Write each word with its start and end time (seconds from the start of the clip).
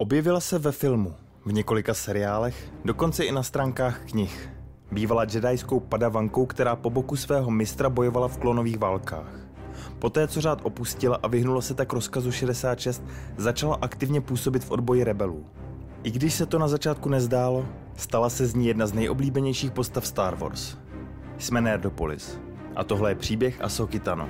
Objevila 0.00 0.40
se 0.40 0.58
ve 0.58 0.72
filmu, 0.72 1.14
v 1.44 1.52
několika 1.52 1.94
seriálech, 1.94 2.70
dokonce 2.84 3.24
i 3.24 3.32
na 3.32 3.42
stránkách 3.42 4.00
knih. 4.10 4.50
Bývala 4.92 5.26
jedajskou 5.32 5.80
padavankou, 5.80 6.46
která 6.46 6.76
po 6.76 6.90
boku 6.90 7.16
svého 7.16 7.50
mistra 7.50 7.90
bojovala 7.90 8.28
v 8.28 8.38
klonových 8.38 8.78
válkách. 8.78 9.32
Poté, 9.98 10.28
co 10.28 10.40
řád 10.40 10.60
opustila 10.62 11.18
a 11.22 11.28
vyhnula 11.28 11.60
se 11.60 11.74
tak 11.74 11.92
rozkazu 11.92 12.32
66, 12.32 13.02
začala 13.36 13.78
aktivně 13.80 14.20
působit 14.20 14.64
v 14.64 14.70
odboji 14.70 15.04
rebelů. 15.04 15.46
I 16.02 16.10
když 16.10 16.34
se 16.34 16.46
to 16.46 16.58
na 16.58 16.68
začátku 16.68 17.08
nezdálo, 17.08 17.66
stala 17.96 18.30
se 18.30 18.46
z 18.46 18.54
ní 18.54 18.66
jedna 18.66 18.86
z 18.86 18.92
nejoblíbenějších 18.92 19.70
postav 19.70 20.06
Star 20.06 20.34
Wars. 20.34 20.76
Jsme 21.38 21.60
Nerdopolis. 21.60 22.38
A 22.76 22.84
tohle 22.84 23.10
je 23.10 23.14
příběh 23.14 23.60
Asoky 23.60 24.00
Tano. 24.00 24.28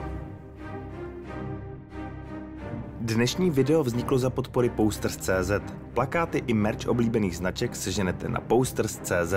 Dnešní 3.08 3.50
video 3.50 3.84
vzniklo 3.84 4.18
za 4.18 4.30
podpory 4.30 4.68
Posters.cz. 4.68 5.52
Plakáty 5.94 6.42
i 6.46 6.54
merch 6.54 6.88
oblíbených 6.88 7.36
značek 7.36 7.76
seženete 7.76 8.28
na 8.28 8.40
Posters.cz. 8.40 9.34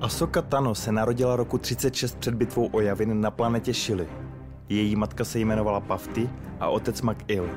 Asoka 0.00 0.42
Tano 0.42 0.74
se 0.74 0.92
narodila 0.92 1.36
roku 1.36 1.58
36 1.58 2.18
před 2.18 2.34
bitvou 2.34 2.68
o 2.72 2.80
Javin 2.80 3.20
na 3.20 3.30
planetě 3.30 3.74
Shili. 3.74 4.08
Její 4.68 4.96
matka 4.96 5.24
se 5.24 5.38
jmenovala 5.38 5.80
Pafty 5.80 6.30
a 6.60 6.68
otec 6.68 7.02
McIll. 7.02 7.48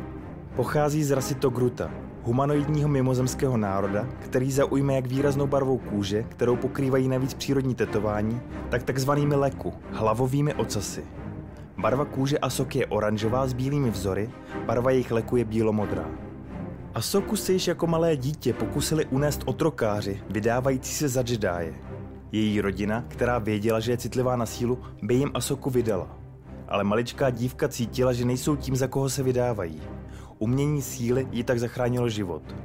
Pochází 0.55 1.03
z 1.03 1.11
rasy 1.11 1.35
Togruta, 1.35 1.91
humanoidního 2.27 2.89
mimozemského 2.89 3.57
národa, 3.57 4.07
který 4.19 4.51
zaujme 4.51 4.95
jak 4.95 5.07
výraznou 5.07 5.47
barvou 5.47 5.77
kůže, 5.77 6.23
kterou 6.23 6.55
pokrývají 6.55 7.07
navíc 7.07 7.33
přírodní 7.33 7.75
tetování, 7.75 8.41
tak 8.69 8.83
takzvanými 8.83 9.35
leku, 9.35 9.73
hlavovými 9.91 10.53
ocasy. 10.53 11.03
Barva 11.77 12.05
kůže 12.05 12.37
Asoky 12.37 12.79
je 12.79 12.85
oranžová 12.85 13.47
s 13.47 13.53
bílými 13.53 13.89
vzory, 13.89 14.29
barva 14.65 14.91
jejich 14.91 15.11
leku 15.11 15.37
je 15.37 15.45
bílomodrá. 15.45 16.05
Asoku 16.93 17.35
se 17.35 17.53
již 17.53 17.67
jako 17.67 17.87
malé 17.87 18.17
dítě 18.17 18.53
pokusili 18.53 19.05
unést 19.05 19.41
otrokáři, 19.45 20.21
vydávající 20.29 20.93
se 20.93 21.09
za 21.09 21.23
Jedi. 21.27 21.75
Její 22.31 22.61
rodina, 22.61 23.03
která 23.07 23.39
věděla, 23.39 23.79
že 23.79 23.91
je 23.91 23.97
citlivá 23.97 24.35
na 24.35 24.45
sílu, 24.45 24.79
by 25.01 25.13
jim 25.13 25.31
Asoku 25.33 25.69
vydala. 25.69 26.17
Ale 26.67 26.83
maličká 26.83 27.29
dívka 27.29 27.67
cítila, 27.67 28.13
že 28.13 28.25
nejsou 28.25 28.55
tím, 28.55 28.75
za 28.75 28.87
koho 28.87 29.09
se 29.09 29.23
vydávají. 29.23 29.81
Umění 30.39 30.81
síly 30.81 31.27
jí 31.31 31.43
tak 31.43 31.59
zachránilo 31.59 32.09
život. 32.09 32.55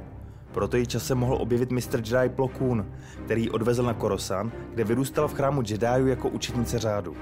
Proto 0.51 0.77
ji 0.77 0.87
časem 0.87 1.17
mohl 1.17 1.37
objevit 1.39 1.71
Mr. 1.71 1.95
Jedi 1.95 2.29
Plo 2.35 2.47
Koon, 2.47 2.85
který 3.25 3.43
ji 3.43 3.49
odvezl 3.49 3.83
na 3.83 3.93
Korosan, 3.93 4.51
kde 4.73 4.83
vyrůstala 4.83 5.27
v 5.27 5.33
chrámu 5.33 5.61
Jediů 5.61 6.07
jako 6.07 6.29
učitnice 6.29 6.79
řádu. 6.79 7.15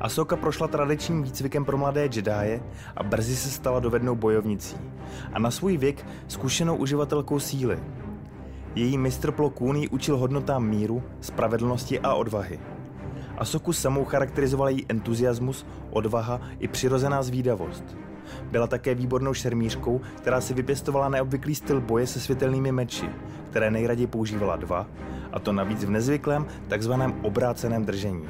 Asoka 0.00 0.36
prošla 0.36 0.68
tradičním 0.68 1.22
výcvikem 1.22 1.64
pro 1.64 1.78
mladé 1.78 2.02
Jedi 2.02 2.62
a 2.96 3.02
brzy 3.02 3.36
se 3.36 3.50
stala 3.50 3.80
dovednou 3.80 4.14
bojovnicí 4.14 4.76
a 5.32 5.38
na 5.38 5.50
svůj 5.50 5.76
věk 5.76 6.06
zkušenou 6.28 6.76
uživatelkou 6.76 7.38
síly. 7.38 7.78
Její 8.74 8.98
mistr 8.98 9.32
Plo 9.32 9.50
Koon 9.50 9.76
ji 9.76 9.88
učil 9.88 10.16
hodnotám 10.16 10.68
míru, 10.68 11.02
spravedlnosti 11.20 12.00
a 12.00 12.14
odvahy. 12.14 12.60
Asoku 13.38 13.72
samou 13.72 14.04
charakterizoval 14.04 14.68
její 14.68 14.86
entuziasmus, 14.88 15.66
odvaha 15.90 16.40
i 16.58 16.68
přirozená 16.68 17.22
zvídavost– 17.22 17.96
byla 18.50 18.66
také 18.66 18.94
výbornou 18.94 19.34
šermířkou, 19.34 20.00
která 20.16 20.40
si 20.40 20.54
vypěstovala 20.54 21.08
neobvyklý 21.08 21.54
styl 21.54 21.80
boje 21.80 22.06
se 22.06 22.20
světelnými 22.20 22.72
meči, 22.72 23.10
které 23.50 23.70
nejraději 23.70 24.06
používala 24.06 24.56
dva, 24.56 24.86
a 25.32 25.38
to 25.38 25.52
navíc 25.52 25.84
v 25.84 25.90
nezvyklém, 25.90 26.46
takzvaném 26.68 27.14
obráceném 27.22 27.84
držení. 27.84 28.28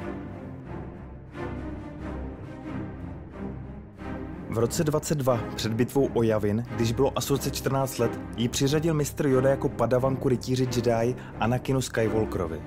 V 4.49 4.57
roce 4.57 4.83
22 4.83 5.39
před 5.55 5.73
bitvou 5.73 6.09
o 6.13 6.23
Javin, 6.23 6.65
když 6.75 6.91
bylo 6.91 7.17
Asoce 7.17 7.51
14 7.51 7.97
let, 7.97 8.19
ji 8.37 8.47
přiřadil 8.47 8.93
mistr 8.93 9.27
Yoda 9.27 9.49
jako 9.49 9.69
padavanku 9.69 10.29
rytíři 10.29 10.67
Jedi 10.75 11.15
Anakinu 11.39 11.81
Skywalkerovi. 11.81 12.61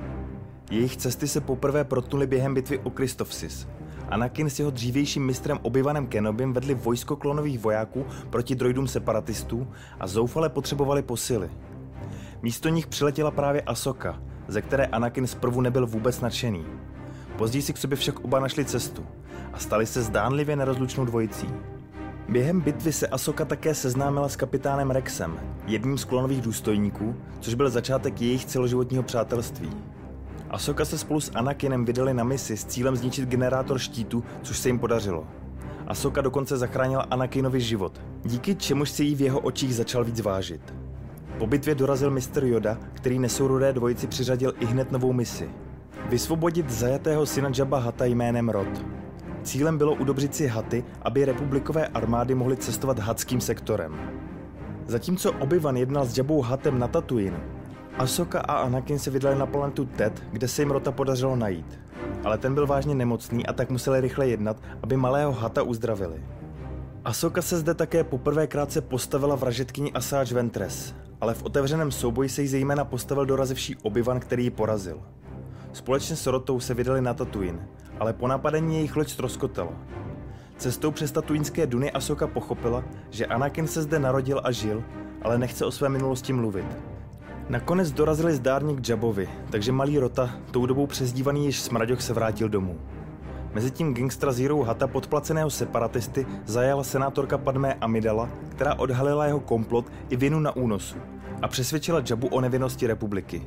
Jejich 0.71 0.97
cesty 0.97 1.29
se 1.29 1.41
poprvé 1.41 1.85
protnuly 1.85 2.27
během 2.27 2.55
bitvy 2.55 2.79
o 2.79 2.91
Kristofsis, 2.91 3.69
Anakin 4.11 4.51
s 4.51 4.59
jeho 4.59 4.71
dřívějším 4.71 5.27
mistrem 5.27 5.59
Obivanem 5.63 6.07
Kenobim 6.07 6.53
vedli 6.53 6.75
vojsko 6.75 7.17
klonových 7.17 7.59
vojáků 7.59 8.07
proti 8.31 8.55
droidům 8.55 8.89
separatistů 8.89 9.69
a 10.01 10.07
zoufale 10.07 10.49
potřebovali 10.49 11.03
posily. 11.03 11.51
Místo 12.43 12.69
nich 12.69 12.87
přiletěla 12.87 13.31
právě 13.31 13.63
Asoka, 13.63 14.23
ze 14.49 14.63
které 14.63 14.87
Anakin 14.87 15.27
zprvu 15.27 15.61
nebyl 15.61 15.87
vůbec 15.87 16.21
nadšený. 16.21 16.65
Později 17.39 17.63
si 17.63 17.73
k 17.73 17.79
sobě 17.79 17.97
však 17.97 18.21
oba 18.21 18.41
našli 18.41 18.65
cestu 18.65 19.07
a 19.53 19.59
stali 19.59 19.87
se 19.87 20.03
zdánlivě 20.03 20.57
nerozlučnou 20.57 21.05
dvojicí. 21.05 21.49
Během 22.29 22.61
bitvy 22.61 22.93
se 22.93 23.07
Asoka 23.07 23.45
také 23.45 23.75
seznámila 23.75 24.29
s 24.29 24.37
kapitánem 24.37 24.91
Rexem, 24.91 25.41
jedním 25.67 25.99
z 25.99 26.05
klonových 26.05 26.41
důstojníků, 26.41 27.17
což 27.41 27.55
byl 27.55 27.71
začátek 27.71 28.21
jejich 28.21 28.45
celoživotního 28.45 29.03
přátelství. 29.03 29.71
Asoka 30.51 30.85
se 30.85 30.99
spolu 30.99 31.21
s 31.21 31.31
Anakinem 31.35 31.85
vydali 31.85 32.15
na 32.15 32.25
misi 32.25 32.57
s 32.57 32.65
cílem 32.65 32.97
zničit 32.97 33.29
generátor 33.29 33.79
štítu, 33.79 34.25
což 34.43 34.59
se 34.59 34.69
jim 34.69 34.79
podařilo. 34.79 35.27
Asoka 35.87 36.21
dokonce 36.21 36.57
zachránila 36.57 37.03
Anakinovi 37.11 37.61
život, 37.61 38.01
díky 38.25 38.55
čemuž 38.55 38.91
si 38.91 39.05
jí 39.05 39.15
v 39.15 39.21
jeho 39.21 39.41
očích 39.41 39.75
začal 39.75 40.05
víc 40.05 40.21
vážit. 40.21 40.75
Po 41.39 41.47
bitvě 41.47 41.75
dorazil 41.75 42.11
mistr 42.11 42.45
Yoda, 42.45 42.79
který 42.93 43.19
nesourodé 43.19 43.73
dvojici 43.73 44.07
přiřadil 44.07 44.55
i 44.61 44.67
hned 44.67 44.93
novou 44.93 45.13
misi. 45.13 45.51
Vysvobodit 46.09 46.71
zajatého 46.71 47.27
syna 47.27 47.51
Jabba 47.59 47.79
Hata 47.79 48.05
jménem 48.05 48.49
Rod. 48.49 48.85
Cílem 49.43 49.79
bylo 49.79 49.95
udobřit 49.95 50.35
si 50.35 50.47
Haty, 50.47 50.85
aby 51.03 51.25
republikové 51.25 51.87
armády 51.87 52.35
mohly 52.35 52.57
cestovat 52.57 52.99
hadským 52.99 53.41
sektorem. 53.41 54.01
Zatímco 54.87 55.33
Obi-Wan 55.33 55.77
jednal 55.77 56.07
s 56.07 56.19
Jabbou 56.19 56.41
Hatem 56.41 56.79
na 56.79 56.89
Tatooine, 56.89 57.41
Asoka 58.01 58.41
a 58.41 58.55
Anakin 58.55 58.99
se 58.99 59.11
vydali 59.11 59.39
na 59.39 59.47
planetu 59.47 59.85
Ted, 59.85 60.23
kde 60.33 60.49
se 60.49 60.63
jim 60.63 60.71
Rota 60.71 60.93
podařilo 60.93 61.37
najít. 61.37 61.81
Ale 62.25 62.39
ten 62.39 62.55
byl 62.55 62.67
vážně 62.67 62.95
nemocný 62.95 63.47
a 63.47 63.53
tak 63.53 63.71
museli 63.71 64.01
rychle 64.01 64.29
jednat, 64.29 64.57
aby 64.83 64.97
malého 64.97 65.33
Hata 65.33 65.63
uzdravili. 65.63 66.25
Asoka 67.05 67.43
se 67.43 67.59
zde 67.59 67.75
také 67.75 68.05
poprvé 68.05 68.47
krátce 68.47 68.81
postavila 68.81 69.37
vražetkyni 69.37 69.93
Asajj 69.93 70.35
Ventress, 70.35 70.95
ale 71.21 71.35
v 71.35 71.43
otevřeném 71.43 71.91
souboji 71.91 72.29
se 72.29 72.43
jí 72.43 72.49
zejména 72.49 72.85
postavil 72.85 73.27
dorazivší 73.27 73.77
obyvan, 73.83 74.21
který 74.21 74.45
ji 74.45 74.51
porazil. 74.51 75.03
Společně 75.73 76.17
s 76.17 76.27
Rotou 76.27 76.61
se 76.61 76.75
vydali 76.75 77.01
na 77.01 77.15
Tatooine, 77.15 77.69
ale 77.99 78.13
po 78.13 78.29
napadení 78.29 78.75
jejich 78.75 78.97
loď 78.97 79.09
ztroskotala. 79.11 79.73
Cestou 80.57 80.91
přes 80.91 81.13
tatuínské 81.13 81.67
duny 81.67 81.93
Asoka 81.93 82.27
pochopila, 82.27 82.85
že 83.11 83.27
Anakin 83.27 83.67
se 83.67 83.83
zde 83.83 83.99
narodil 83.99 84.41
a 84.45 84.53
žil, 84.53 84.85
ale 85.23 85.39
nechce 85.39 85.65
o 85.65 85.71
své 85.71 85.89
minulosti 85.89 86.33
mluvit. 86.33 86.90
Nakonec 87.51 87.93
dorazili 87.93 88.35
zdárně 88.35 88.75
k 88.75 88.89
Jabovi, 88.89 89.29
takže 89.51 89.73
malý 89.73 89.99
Rota, 89.99 90.31
tou 90.51 90.67
dobou 90.67 90.87
přezdívaný 90.87 91.47
již 91.47 91.61
Smraďoch, 91.61 92.03
se 92.03 92.13
vrátil 92.13 92.49
domů. 92.49 92.81
Mezitím 93.55 93.95
gangstra 93.95 94.33
Zero 94.33 94.63
Hata 94.63 94.87
podplaceného 94.87 95.51
separatisty 95.51 96.27
zajala 96.47 96.85
senátorka 96.85 97.39
Padmé 97.39 97.75
Amidala, 97.75 98.29
která 98.49 98.75
odhalila 98.75 99.27
jeho 99.27 99.41
komplot 99.41 99.93
i 100.11 100.17
vinu 100.17 100.41
na 100.41 100.57
únosu 100.57 100.97
a 101.43 101.49
přesvědčila 101.49 102.03
Jabu 102.11 102.27
o 102.27 102.41
nevinnosti 102.41 102.87
republiky. 102.87 103.43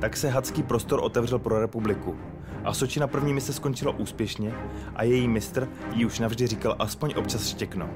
Tak 0.00 0.16
se 0.16 0.28
hadský 0.28 0.62
prostor 0.62 1.00
otevřel 1.02 1.38
pro 1.38 1.60
republiku. 1.60 2.16
A 2.64 2.74
Soči 2.74 3.00
na 3.00 3.06
první 3.06 3.34
mise 3.34 3.52
skončila 3.52 3.98
úspěšně 3.98 4.54
a 4.96 5.02
její 5.02 5.28
mistr 5.28 5.68
jí 5.92 6.04
už 6.06 6.18
navždy 6.18 6.46
říkal 6.46 6.76
aspoň 6.78 7.14
občas 7.16 7.48
štěkno. 7.48 7.88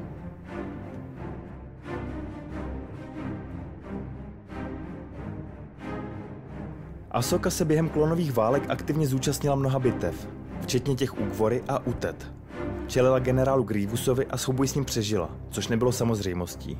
Asoka 7.16 7.50
se 7.50 7.64
během 7.64 7.88
klonových 7.88 8.32
válek 8.32 8.62
aktivně 8.68 9.06
zúčastnila 9.06 9.56
mnoha 9.56 9.78
bitev, 9.78 10.28
včetně 10.60 10.94
těch 10.94 11.20
u 11.20 11.24
Gvory 11.24 11.62
a 11.68 11.86
Utet. 11.86 12.32
Čelila 12.86 13.18
generálu 13.18 13.62
Grievusovi 13.62 14.26
a 14.26 14.36
souboj 14.36 14.68
s 14.68 14.74
ním 14.74 14.84
přežila, 14.84 15.30
což 15.50 15.68
nebylo 15.68 15.92
samozřejmostí. 15.92 16.78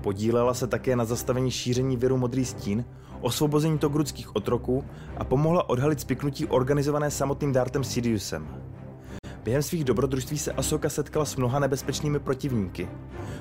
Podílela 0.00 0.54
se 0.54 0.66
také 0.66 0.96
na 0.96 1.04
zastavení 1.04 1.50
šíření 1.50 1.96
viru 1.96 2.16
Modrý 2.16 2.44
stín, 2.44 2.84
osvobození 3.20 3.78
togrudských 3.78 4.36
otroků 4.36 4.84
a 5.16 5.24
pomohla 5.24 5.68
odhalit 5.68 6.00
spiknutí 6.00 6.46
organizované 6.46 7.10
samotným 7.10 7.52
dártem 7.52 7.84
Sidiousem. 7.84 8.48
Během 9.44 9.62
svých 9.62 9.84
dobrodružství 9.84 10.38
se 10.38 10.52
Asoka 10.52 10.88
setkala 10.88 11.24
s 11.24 11.36
mnoha 11.36 11.58
nebezpečnými 11.58 12.18
protivníky. 12.18 12.88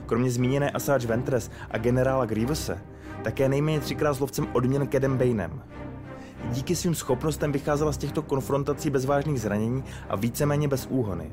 Kromě 0.05 0.31
zmíněné 0.31 0.71
Asajj 0.71 1.07
Ventress 1.07 1.49
a 1.71 1.77
generála 1.77 2.25
Grievuse, 2.25 2.81
také 3.23 3.49
nejméně 3.49 3.79
třikrát 3.79 4.13
s 4.13 4.19
lovcem 4.19 4.47
odměn 4.53 4.87
Kedem 4.87 5.17
Bainem– 5.17 5.61
díky 6.51 6.75
svým 6.75 6.95
schopnostem 6.95 7.51
vycházela 7.51 7.91
z 7.91 7.97
těchto 7.97 8.21
konfrontací 8.21 8.89
bez 8.89 9.05
vážných 9.05 9.41
zranění 9.41 9.83
a 10.09 10.15
víceméně 10.15 10.67
bez 10.67 10.87
úhony. 10.89 11.31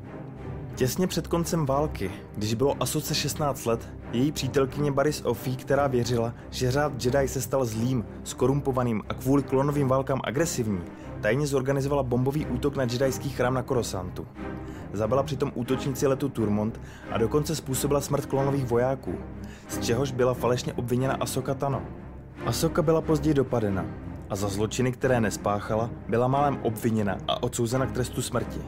Těsně 0.75 1.07
před 1.07 1.27
koncem 1.27 1.67
války, 1.67 2.11
když 2.37 2.55
bylo 2.55 2.83
Asoce 2.83 3.15
16 3.15 3.67
let, 3.67 3.89
její 4.13 4.33
přítelkyně 4.33 4.93
Baris 4.93 5.23
Offy, 5.25 5.57
která 5.57 5.87
věřila, 5.87 6.35
že 6.51 6.71
řád 6.71 7.05
Jedi 7.05 7.29
se 7.29 7.41
stal 7.41 7.65
zlým, 7.65 8.05
skorumpovaným 8.25 9.03
a 9.09 9.15
kvůli 9.15 9.43
klonovým 9.43 9.89
válkám 9.89 10.21
agresivní, 10.25 10.81
tajně 11.21 11.47
zorganizovala 11.47 12.03
bombový 12.03 12.47
útok 12.47 12.77
na 12.77 12.83
jedajský 12.83 13.31
chrám 13.31 13.55
na 13.55 13.63
Korosantu. 13.63 14.27
zabila 14.93 15.23
přitom 15.23 15.53
útočníci 15.55 16.07
letu 16.07 16.29
Turmont 16.29 16.81
a 17.11 17.19
dokonce 17.19 17.57
způsobila 17.57 18.01
smrt 18.01 18.27
klonových 18.27 18.65
vojáků, 18.65 19.15
z 19.69 19.79
čehož 19.79 20.13
byla 20.13 20.35
falešně 20.35 20.73
obviněna 20.73 21.15
Asoka 21.15 21.55
Tano. 21.55 21.83
Asoka 22.47 22.83
byla 22.83 23.01
později 23.01 23.35
dopadena 23.35 23.85
a 24.31 24.37
za 24.37 24.49
zločiny, 24.49 24.93
které 24.93 25.21
nespáchala, 25.21 25.91
byla 26.09 26.29
málem 26.29 26.59
obviněna 26.63 27.19
a 27.29 27.43
odsouzena 27.43 27.87
k 27.87 27.93
trestu 27.93 28.23
smrti. 28.23 28.61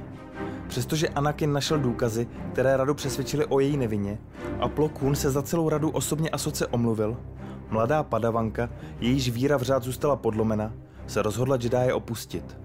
Přestože 0.69 1.08
Anakin 1.08 1.53
našel 1.53 1.79
důkazy, 1.79 2.29
které 2.53 2.76
radu 2.76 2.94
přesvědčily 2.94 3.47
o 3.47 3.61
její 3.61 3.76
nevině, 3.76 4.19
a 4.61 4.69
Plo 4.69 4.88
Koon 4.88 5.14
se 5.14 5.31
za 5.31 5.43
celou 5.43 5.69
radu 5.69 5.91
osobně 5.91 6.31
Asoce 6.31 6.67
omluvil, 6.67 7.17
mladá 7.70 8.03
padavanka, 8.03 8.70
jejíž 9.00 9.31
víra 9.31 9.56
v 9.56 9.62
řád 9.62 9.82
zůstala 9.82 10.17
podlomena, 10.17 10.73
se 11.06 11.23
rozhodla 11.23 11.59
Jedi 11.62 11.93
opustit. 11.93 12.56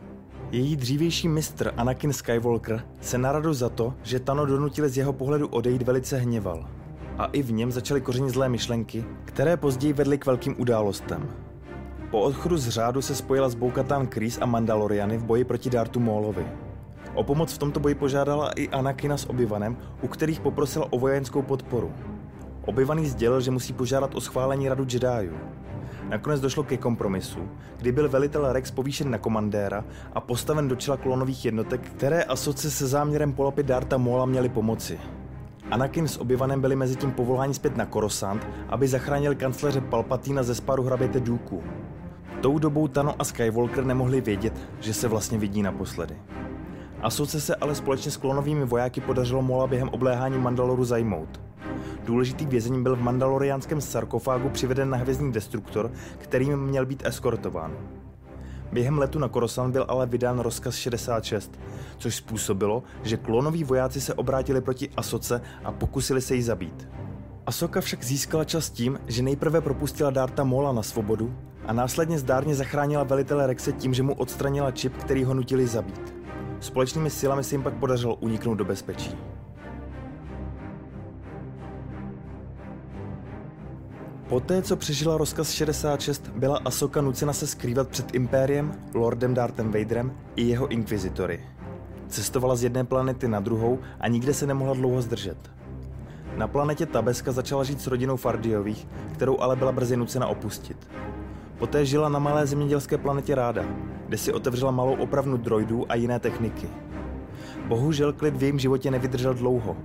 Její 0.52 0.76
dřívější 0.76 1.28
mistr 1.28 1.74
Anakin 1.78 2.14
Skywalker 2.14 2.84
se 3.02 3.18
na 3.18 3.32
radu 3.32 3.54
za 3.54 3.70
to, 3.70 3.94
že 4.04 4.20
Tano 4.20 4.46
donutili 4.46 4.90
z 4.90 4.98
jeho 4.98 5.14
pohledu 5.14 5.48
odejít 5.48 5.82
velice 5.82 6.18
hněval. 6.18 6.68
A 7.18 7.26
i 7.26 7.42
v 7.42 7.52
něm 7.52 7.72
začaly 7.72 8.02
kořenit 8.02 8.30
zlé 8.30 8.50
myšlenky, 8.50 9.06
které 9.26 9.58
později 9.58 9.94
vedly 9.94 10.18
k 10.18 10.26
velkým 10.26 10.56
událostem. 10.58 11.30
Po 12.12 12.22
odchodu 12.22 12.58
z 12.58 12.70
řádu 12.70 13.02
se 13.02 13.16
spojila 13.16 13.50
s 13.50 13.56
Boukatan 13.56 14.08
Kryze 14.08 14.42
a 14.42 14.46
Mandaloriany 14.46 15.18
v 15.18 15.24
boji 15.24 15.44
proti 15.44 15.70
Dartu 15.70 16.00
Maulovi. 16.00 16.48
O 17.14 17.24
pomoc 17.24 17.54
v 17.54 17.58
tomto 17.58 17.80
boji 17.80 17.96
požádala 17.96 18.52
i 18.52 18.70
Anakina 18.70 19.18
s 19.18 19.30
Obivanem, 19.30 19.78
u 20.02 20.08
kterých 20.08 20.40
poprosila 20.40 20.88
o 20.90 21.00
vojenskou 21.00 21.42
podporu. 21.42 21.92
Obyvaný 22.66 23.08
sdělil, 23.08 23.42
že 23.42 23.52
musí 23.52 23.74
požádat 23.74 24.16
o 24.16 24.22
schválení 24.22 24.70
radu 24.70 24.84
Jediů. 24.84 25.38
Nakonec 26.10 26.42
došlo 26.42 26.64
ke 26.64 26.78
kompromisu, 26.78 27.40
kdy 27.78 27.92
byl 27.92 28.10
velitel 28.10 28.54
Rex 28.54 28.72
povýšen 28.72 29.12
na 29.12 29.18
komandéra 29.18 29.86
a 30.14 30.20
postaven 30.20 30.68
do 30.68 30.76
čela 30.76 30.98
klonových 30.98 31.46
jednotek, 31.46 31.82
které 31.82 32.24
asoce 32.24 32.72
se 32.72 32.88
záměrem 32.88 33.34
polapit 33.34 33.66
Darta 33.66 33.98
Mola 33.98 34.26
měly 34.26 34.50
pomoci. 34.50 35.00
Anakin 35.72 36.08
s 36.08 36.18
Obivanem 36.18 36.62
byli 36.62 36.76
mezi 36.76 36.96
tím 36.96 37.12
povoláni 37.12 37.54
zpět 37.54 37.78
na 37.78 37.86
Korosant, 37.86 38.48
aby 38.70 38.88
zachránili 38.88 39.36
kancléře 39.36 39.82
Palpatina 39.82 40.44
ze 40.44 40.56
spáru 40.56 40.84
hraběte 40.84 41.20
Dooku. 41.20 41.64
Tou 42.42 42.60
dobou 42.60 42.88
Tano 42.88 43.16
a 43.20 43.24
Skywalker 43.24 43.86
nemohli 43.86 44.22
vědět, 44.22 44.54
že 44.80 44.94
se 44.94 45.08
vlastně 45.08 45.38
vidí 45.38 45.62
naposledy. 45.62 46.18
Asoce 47.02 47.42
se 47.42 47.56
ale 47.56 47.76
společně 47.76 48.12
s 48.12 48.18
klonovými 48.18 48.66
vojáky 48.66 49.02
podařilo 49.02 49.42
Mola 49.42 49.68
během 49.68 49.90
obléhání 49.90 50.38
Mandaloru 50.38 50.84
zajmout. 50.84 51.42
Důležitý 52.06 52.46
vězení 52.46 52.84
byl 52.84 52.96
v 52.96 53.02
mandaloriánském 53.02 53.82
sarkofágu 53.82 54.50
přiveden 54.50 54.90
na 54.90 54.98
hvězdný 54.98 55.32
destruktor, 55.32 55.92
kterým 56.18 56.58
měl 56.58 56.86
být 56.86 57.06
eskortován. 57.06 57.78
Během 58.72 58.98
letu 58.98 59.20
na 59.20 59.28
Korosan 59.28 59.72
byl 59.72 59.86
ale 59.88 60.06
vydán 60.06 60.40
rozkaz 60.40 60.76
66, 60.76 61.60
což 61.98 62.16
způsobilo, 62.16 62.84
že 63.04 63.18
klonoví 63.18 63.64
vojáci 63.64 64.02
se 64.02 64.14
obrátili 64.14 64.62
proti 64.62 64.90
Asoce 64.98 65.42
a 65.64 65.72
pokusili 65.72 66.22
se 66.22 66.36
jí 66.36 66.42
zabít. 66.42 66.88
Asoka 67.46 67.82
však 67.82 68.04
získala 68.04 68.44
čas 68.44 68.70
tím, 68.70 69.00
že 69.08 69.24
nejprve 69.24 69.62
propustila 69.62 70.10
Darta 70.10 70.44
Mola 70.44 70.72
na 70.72 70.84
svobodu 70.84 71.34
a 71.66 71.74
následně 71.74 72.20
zdárně 72.20 72.56
zachránila 72.56 73.04
velitele 73.04 73.48
Rexe 73.48 73.72
tím, 73.72 73.94
že 73.94 74.04
mu 74.04 74.14
odstranila 74.14 74.72
čip, 74.72 74.98
který 74.98 75.24
ho 75.24 75.34
nutili 75.34 75.68
zabít. 75.68 76.14
Společnými 76.60 77.10
silami 77.10 77.44
se 77.44 77.56
jim 77.56 77.64
pak 77.64 77.74
podařilo 77.74 78.16
uniknout 78.16 78.58
do 78.58 78.66
bezpečí. 78.66 79.18
Poté, 84.30 84.62
co 84.62 84.76
přežila 84.76 85.18
rozkaz 85.18 85.52
66, 85.52 86.30
byla 86.30 86.58
Asoka 86.66 87.02
nucena 87.02 87.34
se 87.34 87.48
skrývat 87.48 87.88
před 87.88 88.16
Impériem, 88.16 88.72
Lordem 88.94 89.34
Darthem 89.34 89.72
Vaderem 89.72 90.14
i 90.36 90.44
jeho 90.44 90.68
inkvizitory. 90.68 91.46
Cestovala 92.08 92.56
z 92.56 92.64
jedné 92.64 92.84
planety 92.84 93.28
na 93.28 93.40
druhou 93.40 93.80
a 94.00 94.08
nikde 94.08 94.34
se 94.34 94.48
nemohla 94.48 94.74
dlouho 94.74 95.02
zdržet. 95.02 95.38
Na 96.38 96.48
planetě 96.48 96.86
Tabeska 96.86 97.32
začala 97.32 97.64
žít 97.64 97.82
s 97.82 97.88
rodinou 97.88 98.18
Fardiových, 98.18 98.88
kterou 99.14 99.40
ale 99.40 99.56
byla 99.56 99.72
brzy 99.72 99.98
nucena 99.98 100.28
opustit. 100.28 100.88
Poté 101.62 101.86
žila 101.86 102.10
na 102.10 102.20
malé 102.20 102.48
zemědělské 102.48 102.98
planetě 102.98 103.36
Ráda, 103.36 103.66
kde 104.08 104.18
si 104.18 104.34
otevřela 104.34 104.72
malou 104.72 104.94
opravnu 104.96 105.38
droidů 105.38 105.86
a 105.90 105.96
jiné 105.96 106.20
techniky. 106.20 106.70
Bohužel 107.68 108.14
klid 108.14 108.36
v 108.36 108.42
jejím 108.42 108.60
životě 108.60 108.92
nevydržel 108.92 109.34
dlouho, 109.34 109.78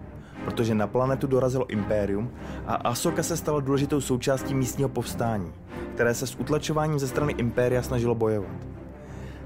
protože 0.44 0.74
na 0.74 0.86
planetu 0.86 1.26
dorazilo 1.26 1.66
Impérium 1.66 2.30
a 2.66 2.74
Asoka 2.74 3.22
se 3.22 3.36
stala 3.36 3.60
důležitou 3.60 4.00
součástí 4.00 4.54
místního 4.54 4.88
povstání, 4.88 5.52
které 5.94 6.14
se 6.14 6.26
s 6.26 6.34
utlačováním 6.34 6.98
ze 6.98 7.08
strany 7.08 7.32
Impéria 7.32 7.82
snažilo 7.82 8.14
bojovat. 8.14 8.66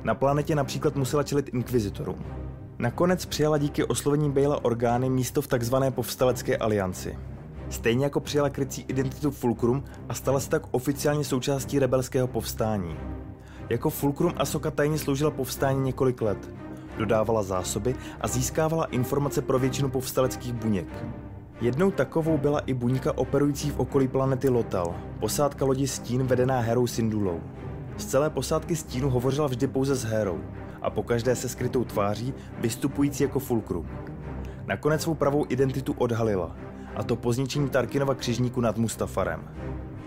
Na 0.05 0.15
planetě 0.15 0.55
například 0.55 0.97
musela 0.97 1.23
čelit 1.23 1.55
inkvizitorům. 1.55 2.25
Nakonec 2.79 3.25
přijala 3.27 3.59
díky 3.59 3.85
oslovení 3.85 4.31
Bejla 4.31 4.65
orgány 4.65 5.11
místo 5.11 5.43
v 5.43 5.47
tzv. 5.47 5.77
povstalecké 5.91 6.57
alianci. 6.57 7.19
Stejně 7.71 8.05
jako 8.05 8.21
přijala 8.21 8.51
krycí 8.51 8.85
identitu 8.89 9.31
Fulcrum 9.31 9.85
a 10.09 10.15
stala 10.15 10.41
se 10.41 10.51
tak 10.51 10.63
oficiálně 10.71 11.25
součástí 11.25 11.79
rebelského 11.79 12.27
povstání. 12.27 12.97
Jako 13.69 13.91
Fulcrum 13.91 14.33
Asoka 14.37 14.71
tajně 14.71 14.99
sloužila 14.99 15.31
povstání 15.31 15.81
několik 15.81 16.23
let, 16.23 16.51
dodávala 16.99 17.43
zásoby 17.43 17.95
a 18.21 18.29
získávala 18.29 18.85
informace 18.85 19.43
pro 19.43 19.59
většinu 19.59 19.91
povstaleckých 19.91 20.53
buněk. 20.53 21.05
Jednou 21.61 21.91
takovou 21.91 22.39
byla 22.39 22.59
i 22.59 22.75
buňka 22.75 23.19
operující 23.19 23.71
v 23.71 23.81
okolí 23.81 24.09
planety 24.09 24.49
Lotal, 24.49 24.95
posádka 25.21 25.65
lodi 25.65 25.89
Stín 25.89 26.27
vedená 26.27 26.61
Herou 26.61 26.87
Sindulou. 26.87 27.41
Z 27.97 28.07
celé 28.07 28.31
posádky 28.31 28.77
Stínu 28.77 29.11
hovořila 29.11 29.47
vždy 29.47 29.67
pouze 29.67 29.95
s 29.95 30.05
Herou 30.05 30.41
a 30.83 30.91
pokaždé 30.91 31.37
se 31.37 31.49
skrytou 31.49 31.85
tváří, 31.85 32.35
vystupující 32.59 33.23
jako 33.23 33.39
Fulcrum. 33.39 33.89
Nakonec 34.67 35.03
svou 35.03 35.15
pravou 35.15 35.47
identitu 35.49 35.95
odhalila, 35.99 36.57
a 36.97 37.03
to 37.03 37.17
po 37.17 37.33
zničení 37.33 37.69
Tarkinova 37.69 38.15
křižníku 38.15 38.61
nad 38.61 38.77
Mustafarem. 38.77 39.41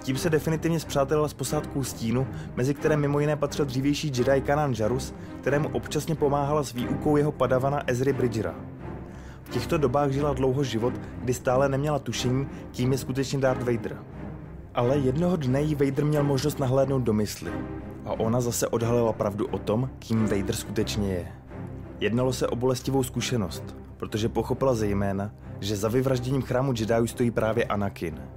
Tím 0.04 0.18
se 0.18 0.30
definitivně 0.30 0.80
zpřátelila 0.80 1.28
s 1.28 1.34
posádkou 1.34 1.84
Stínu, 1.84 2.28
mezi 2.56 2.74
které 2.74 2.98
mimo 2.98 3.20
jiné 3.20 3.36
patřil 3.36 3.66
dřívější 3.66 4.08
Jedi 4.08 4.42
Kanan 4.42 4.74
Jarus, 4.80 5.14
kterému 5.42 5.70
občasně 5.70 6.16
pomáhala 6.16 6.64
s 6.64 6.74
výukou 6.74 7.18
jeho 7.18 7.32
padavana 7.32 7.84
Ezry 7.88 8.14
Bridgera. 8.14 8.56
V 9.44 9.50
těchto 9.50 9.78
dobách 9.78 10.12
žila 10.12 10.34
dlouho 10.34 10.64
život, 10.64 10.94
kdy 11.22 11.34
stále 11.34 11.70
neměla 11.70 12.00
tušení, 12.00 12.48
kým 12.72 12.92
je 12.92 12.98
skutečně 12.98 13.40
Darth 13.40 13.64
Vader. 13.64 13.98
Ale 14.76 14.98
jednoho 14.98 15.36
dne 15.36 15.62
jí 15.62 15.76
Vader 15.76 16.06
měl 16.06 16.24
možnost 16.24 16.60
nahlédnout 16.60 17.04
do 17.04 17.14
mysli. 17.14 17.52
A 18.06 18.12
ona 18.12 18.42
zase 18.42 18.68
odhalila 18.68 19.14
pravdu 19.14 19.48
o 19.48 19.58
tom, 19.58 19.90
kým 20.00 20.26
Vader 20.26 20.56
skutečně 20.56 21.14
je. 21.14 21.28
Jednalo 22.00 22.34
se 22.34 22.48
o 22.48 22.56
bolestivou 22.56 23.04
zkušenost, 23.04 23.76
protože 24.04 24.30
pochopila 24.30 24.76
zejména, 24.76 25.32
že 25.60 25.76
za 25.76 25.88
vyvražděním 25.88 26.42
chrámu 26.42 26.74
Jedi 26.80 27.08
stojí 27.08 27.32
právě 27.32 27.66
Anakin– 27.66 28.20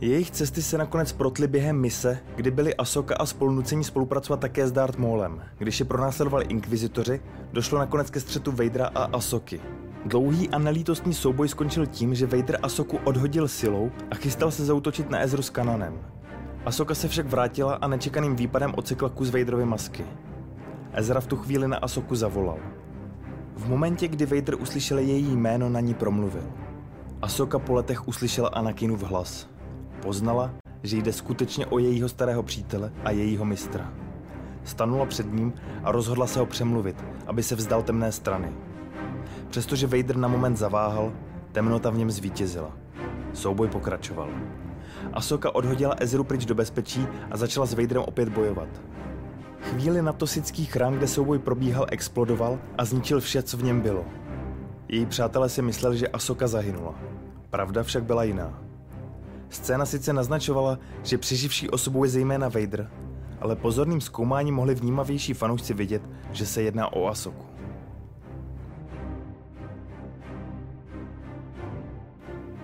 jejich 0.00 0.30
cesty 0.30 0.62
se 0.62 0.78
nakonec 0.78 1.12
protly 1.12 1.48
během 1.48 1.80
mise, 1.80 2.18
kdy 2.36 2.50
byli 2.50 2.74
Asoka 2.74 3.14
a 3.14 3.26
spolunucení 3.26 3.84
spolupracovat 3.84 4.40
také 4.40 4.68
s 4.68 4.72
Darth 4.72 4.98
Maulem. 4.98 5.42
Když 5.58 5.80
je 5.80 5.86
pronásledovali 5.86 6.44
inkvizitoři, 6.44 7.20
došlo 7.52 7.78
nakonec 7.78 8.10
ke 8.10 8.20
střetu 8.20 8.52
Vadera 8.52 8.86
a 8.94 9.04
Asoky. 9.04 9.60
Dlouhý 10.04 10.50
a 10.50 10.58
nelítostný 10.58 11.14
souboj 11.14 11.48
skončil 11.48 11.86
tím, 11.86 12.14
že 12.14 12.26
Vader 12.26 12.58
Asoku 12.62 12.98
odhodil 13.04 13.48
silou 13.48 13.90
a 14.10 14.14
chystal 14.14 14.50
se 14.50 14.64
zautočit 14.64 15.10
na 15.10 15.20
Ezru 15.20 15.42
s 15.42 15.50
Kananem. 15.50 15.98
Asoka 16.66 16.94
se 16.94 17.08
však 17.08 17.26
vrátila 17.26 17.74
a 17.74 17.88
nečekaným 17.88 18.36
výpadem 18.36 18.72
ocekla 18.76 19.08
kus 19.08 19.30
Vaderovy 19.30 19.64
masky. 19.64 20.06
Ezra 20.92 21.20
v 21.20 21.26
tu 21.26 21.36
chvíli 21.36 21.68
na 21.68 21.76
Asoku 21.76 22.14
zavolal. 22.14 22.58
V 23.56 23.68
momentě, 23.68 24.08
kdy 24.08 24.26
Vader 24.26 24.54
uslyšel 24.54 24.98
její 24.98 25.36
jméno, 25.36 25.68
na 25.68 25.80
ní 25.80 25.94
promluvil. 25.94 26.42
Asoka 27.22 27.58
po 27.58 27.72
letech 27.72 28.08
uslyšela 28.08 28.48
Anakinův 28.48 29.02
hlas. 29.02 29.48
Poznala, 30.02 30.50
že 30.82 30.96
jde 30.96 31.12
skutečně 31.12 31.66
o 31.66 31.78
jejího 31.78 32.08
starého 32.08 32.42
přítele 32.42 32.92
a 33.04 33.10
jejího 33.10 33.44
mistra. 33.44 33.92
Stanula 34.64 35.06
před 35.06 35.32
ním 35.32 35.52
a 35.84 35.92
rozhodla 35.92 36.26
se 36.26 36.38
ho 36.38 36.46
přemluvit, 36.46 37.04
aby 37.26 37.42
se 37.42 37.54
vzdal 37.54 37.82
temné 37.82 38.12
strany. 38.12 38.52
Přestože 39.48 39.86
Vader 39.86 40.16
na 40.16 40.28
moment 40.28 40.56
zaváhal, 40.56 41.12
temnota 41.52 41.90
v 41.90 41.96
něm 41.98 42.10
zvítězila. 42.10 42.76
Souboj 43.32 43.68
pokračoval. 43.68 44.28
Asoka 45.12 45.54
odhodila 45.54 45.94
Ezru 45.98 46.24
pryč 46.24 46.44
do 46.44 46.54
bezpečí 46.54 47.06
a 47.30 47.36
začala 47.36 47.66
s 47.66 47.74
Vaderem 47.74 48.02
opět 48.06 48.28
bojovat. 48.28 48.68
Chvíli 49.70 50.02
na 50.02 50.12
to 50.12 50.26
sický 50.26 50.64
chrám, 50.64 50.94
kde 50.94 51.08
souboj 51.08 51.38
probíhal, 51.38 51.86
explodoval 51.90 52.58
a 52.78 52.84
zničil 52.84 53.20
vše, 53.20 53.42
co 53.42 53.56
v 53.56 53.62
něm 53.62 53.80
bylo. 53.80 54.04
Její 54.88 55.06
přátelé 55.06 55.48
si 55.48 55.62
mysleli, 55.62 55.98
že 55.98 56.08
Asoka 56.08 56.46
zahynula. 56.46 56.94
Pravda 57.50 57.82
však 57.82 58.04
byla 58.04 58.24
jiná. 58.24 58.62
Scéna 59.50 59.86
sice 59.86 60.12
naznačovala, 60.12 60.78
že 61.02 61.18
přeživší 61.18 61.70
osobou 61.70 62.04
je 62.04 62.10
zejména 62.10 62.48
Vader, 62.48 62.90
ale 63.40 63.56
pozorným 63.56 64.00
zkoumáním 64.00 64.54
mohli 64.54 64.74
vnímavější 64.74 65.34
fanoušci 65.34 65.74
vidět, 65.74 66.02
že 66.32 66.46
se 66.46 66.62
jedná 66.62 66.92
o 66.92 67.06
Asoku. 67.06 67.46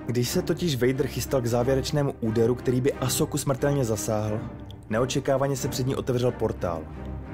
Když 0.06 0.28
se 0.28 0.42
totiž 0.42 0.76
Vader 0.76 1.06
chystal 1.06 1.40
k 1.40 1.46
závěrečnému 1.46 2.14
úderu, 2.20 2.54
který 2.54 2.80
by 2.80 2.92
Asoku 2.92 3.38
smrtelně 3.38 3.84
zasáhl, 3.84 4.40
neočekávaně 4.90 5.56
se 5.56 5.68
před 5.68 5.86
ní 5.86 5.96
otevřel 5.96 6.32
portál. 6.32 6.82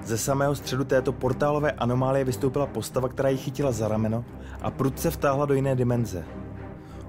Ze 0.04 0.18
samého 0.18 0.54
středu 0.54 0.84
této 0.84 1.12
portálové 1.12 1.72
anomálie 1.72 2.24
vystoupila 2.24 2.66
postava, 2.66 3.08
která 3.08 3.28
ji 3.28 3.36
chytila 3.36 3.72
za 3.72 3.88
rameno 3.88 4.24
a 4.62 4.70
prudce 4.70 5.10
vtáhla 5.10 5.46
do 5.46 5.54
jiné 5.54 5.76
dimenze. 5.76 6.24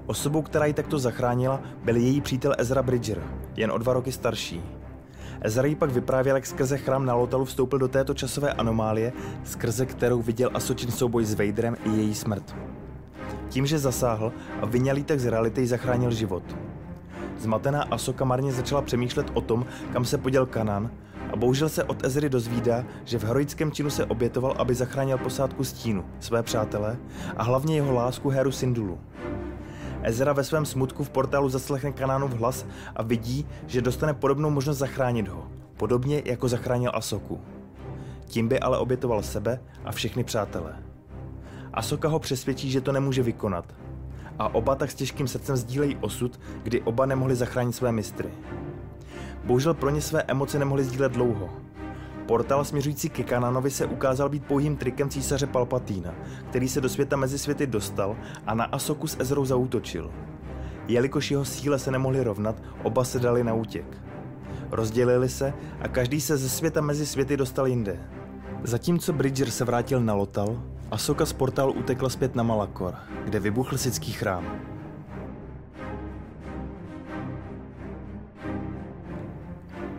Osobou, 0.06 0.42
která 0.42 0.66
ji 0.66 0.72
takto 0.72 0.98
zachránila, 0.98 1.60
byl 1.84 1.96
její 1.96 2.20
přítel 2.20 2.54
Ezra 2.58 2.82
Bridger, 2.82 3.22
jen 3.56 3.72
o 3.72 3.78
dva 3.78 3.92
roky 3.92 4.12
starší. 4.12 4.62
Ezra 5.40 5.66
jí 5.66 5.74
pak 5.74 5.90
vyprávěl, 5.90 6.36
jak 6.36 6.46
skrze 6.46 6.78
chrám 6.78 7.06
na 7.06 7.14
Lotalu 7.14 7.44
vstoupil 7.44 7.78
do 7.78 7.88
této 7.88 8.14
časové 8.14 8.52
anomálie, 8.52 9.12
skrze 9.44 9.86
kterou 9.86 10.22
viděl 10.22 10.50
Asočin 10.54 10.90
souboj 10.90 11.24
s 11.24 11.34
Vaderem 11.34 11.76
i 11.84 11.90
její 11.90 12.14
smrt. 12.14 12.56
Tím, 13.48 13.66
že 13.66 13.78
zasáhl 13.78 14.32
a 14.62 14.66
vyňalý 14.66 15.04
tak 15.04 15.20
z 15.20 15.26
reality 15.26 15.66
zachránil 15.66 16.10
život. 16.10 16.42
Zmatená 17.40 17.82
Asoka 17.82 18.24
marně 18.24 18.52
začala 18.52 18.82
přemýšlet 18.82 19.26
o 19.34 19.40
tom, 19.40 19.66
kam 19.92 20.04
se 20.04 20.18
poděl 20.18 20.46
Kanan 20.46 20.90
a 21.32 21.36
bohužel 21.36 21.68
se 21.68 21.84
od 21.84 22.04
Ezry 22.04 22.28
dozvídá, 22.28 22.84
že 23.04 23.18
v 23.18 23.24
heroickém 23.24 23.72
činu 23.72 23.90
se 23.90 24.04
obětoval, 24.04 24.54
aby 24.58 24.74
zachránil 24.74 25.18
posádku 25.18 25.64
Stínu, 25.64 26.04
své 26.20 26.42
přátelé 26.42 26.96
a 27.36 27.42
hlavně 27.42 27.74
jeho 27.74 27.92
lásku 27.92 28.28
Heru 28.28 28.52
Sindulu. 28.52 28.98
Ezra 30.02 30.32
ve 30.32 30.44
svém 30.44 30.66
smutku 30.66 31.04
v 31.04 31.10
portálu 31.10 31.48
zaslechne 31.48 31.92
Kanánův 31.92 32.32
hlas 32.32 32.66
a 32.96 33.02
vidí, 33.02 33.46
že 33.66 33.82
dostane 33.82 34.14
podobnou 34.14 34.50
možnost 34.50 34.78
zachránit 34.78 35.28
ho, 35.28 35.48
podobně 35.76 36.22
jako 36.24 36.48
zachránil 36.48 36.90
Asoku. 36.94 37.40
Tím 38.24 38.48
by 38.48 38.60
ale 38.60 38.78
obětoval 38.78 39.22
sebe 39.22 39.60
a 39.84 39.92
všechny 39.92 40.24
přátelé. 40.24 40.76
Asoka 41.72 42.08
ho 42.08 42.18
přesvědčí, 42.18 42.70
že 42.70 42.80
to 42.80 42.92
nemůže 42.92 43.22
vykonat. 43.22 43.64
A 44.40 44.54
oba 44.54 44.74
tak 44.74 44.90
s 44.90 44.94
těžkým 44.94 45.28
srdcem 45.28 45.56
sdílejí 45.56 45.96
osud, 46.00 46.40
kdy 46.62 46.80
oba 46.80 47.06
nemohli 47.06 47.34
zachránit 47.34 47.72
své 47.72 47.92
mistry. 47.92 48.28
Bohužel 49.44 49.74
pro 49.74 49.90
ně 49.90 50.00
své 50.00 50.22
emoce 50.22 50.58
nemohli 50.58 50.84
sdílet 50.84 51.12
dlouho. 51.12 51.50
Portál 52.26 52.64
směřující 52.64 53.08
ke 53.08 53.22
Kananovi 53.22 53.70
se 53.70 53.86
ukázal 53.86 54.28
být 54.28 54.44
pouhým 54.44 54.76
trikem 54.76 55.08
císaře 55.08 55.46
Palpatína, 55.46 56.14
který 56.50 56.68
se 56.68 56.80
do 56.80 56.88
světa 56.88 57.16
mezi 57.16 57.38
světy 57.38 57.66
dostal 57.66 58.16
a 58.46 58.54
na 58.54 58.64
Asoku 58.64 59.06
s 59.06 59.20
Ezrou 59.20 59.44
zautočil. 59.44 60.10
Jelikož 60.88 61.30
jeho 61.30 61.44
síle 61.44 61.78
se 61.78 61.90
nemohli 61.90 62.24
rovnat, 62.24 62.62
oba 62.82 63.04
se 63.04 63.18
dali 63.18 63.44
na 63.44 63.54
útěk. 63.54 64.02
Rozdělili 64.70 65.28
se 65.28 65.54
a 65.80 65.88
každý 65.88 66.20
se 66.20 66.36
ze 66.36 66.48
světa 66.48 66.80
mezi 66.80 67.06
světy 67.06 67.36
dostal 67.36 67.66
jinde. 67.66 68.00
Zatímco 68.62 69.12
Bridger 69.12 69.50
se 69.50 69.64
vrátil 69.64 70.00
na 70.00 70.14
Lotal, 70.14 70.62
Asoka 70.90 71.26
z 71.26 71.32
portálu 71.32 71.72
utekla 71.72 72.08
zpět 72.08 72.34
na 72.34 72.42
Malakor, 72.42 72.94
kde 73.24 73.40
vybuchl 73.40 73.78
sický 73.78 74.12
chrám. 74.12 74.60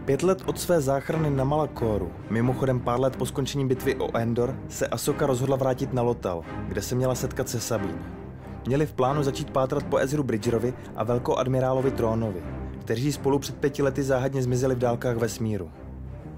Pět 0.05 0.23
let 0.23 0.43
od 0.45 0.59
své 0.59 0.81
záchrany 0.81 1.29
na 1.29 1.43
Malakoru, 1.43 2.11
mimochodem 2.29 2.79
pár 2.79 2.99
let 2.99 3.15
po 3.15 3.25
skončení 3.25 3.67
bitvy 3.67 3.95
o 3.95 4.17
Endor, 4.17 4.55
se 4.69 4.87
Asoka 4.87 5.25
rozhodla 5.25 5.55
vrátit 5.55 5.93
na 5.93 6.01
Lotal, 6.01 6.43
kde 6.67 6.81
se 6.81 6.95
měla 6.95 7.15
setkat 7.15 7.49
se 7.49 7.59
Sabín. 7.59 7.99
Měli 8.67 8.85
v 8.85 8.93
plánu 8.93 9.23
začít 9.23 9.51
pátrat 9.51 9.83
po 9.83 9.97
Ezru 9.97 10.23
Bridgerovi 10.23 10.73
a 10.95 11.03
velkoadmirálovi 11.03 11.91
Trónovi, 11.91 12.43
kteří 12.79 13.11
spolu 13.11 13.39
před 13.39 13.57
pěti 13.57 13.83
lety 13.83 14.03
záhadně 14.03 14.43
zmizeli 14.43 14.75
v 14.75 14.79
dálkách 14.79 15.17
vesmíru. 15.17 15.71